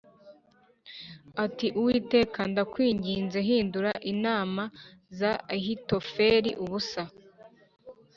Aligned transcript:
ati 1.45 1.67
“Uwiteka 1.79 2.39
ndakwinginze, 2.51 3.37
hindura 3.47 3.91
inama 4.13 4.63
za 5.19 5.31
Ahitofeli 5.55 6.51
ubusa.” 6.63 7.03